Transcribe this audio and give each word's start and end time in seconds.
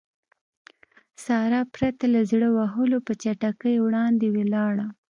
سارا 1.25 1.61
پرته 1.75 2.05
له 2.13 2.21
زړه 2.31 2.47
وهلو 2.57 2.97
په 3.07 3.13
چټکۍ 3.21 3.75
وړاندې 3.81 4.27
ولاړه. 4.35 4.87